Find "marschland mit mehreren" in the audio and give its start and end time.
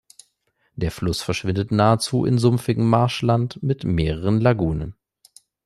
2.89-4.39